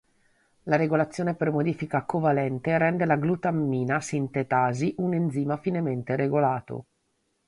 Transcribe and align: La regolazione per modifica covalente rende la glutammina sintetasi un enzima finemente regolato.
La 0.63 0.77
regolazione 0.77 1.35
per 1.35 1.51
modifica 1.51 2.05
covalente 2.05 2.75
rende 2.75 3.05
la 3.05 3.17
glutammina 3.17 4.01
sintetasi 4.01 4.95
un 4.97 5.13
enzima 5.13 5.57
finemente 5.57 6.15
regolato. 6.15 6.85